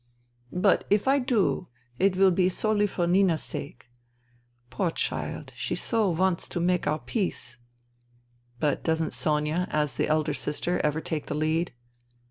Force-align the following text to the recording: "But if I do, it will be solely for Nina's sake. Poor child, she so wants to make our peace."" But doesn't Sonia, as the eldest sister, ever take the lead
"But 0.67 0.83
if 0.89 1.07
I 1.07 1.19
do, 1.19 1.67
it 1.99 2.17
will 2.17 2.31
be 2.31 2.49
solely 2.49 2.87
for 2.87 3.05
Nina's 3.05 3.43
sake. 3.43 3.85
Poor 4.71 4.89
child, 4.89 5.53
she 5.55 5.75
so 5.75 6.09
wants 6.09 6.49
to 6.49 6.59
make 6.59 6.87
our 6.87 6.97
peace."" 6.97 7.57
But 8.59 8.83
doesn't 8.83 9.13
Sonia, 9.13 9.67
as 9.69 9.93
the 9.97 10.07
eldest 10.07 10.41
sister, 10.41 10.81
ever 10.83 11.01
take 11.01 11.27
the 11.27 11.35
lead 11.35 11.71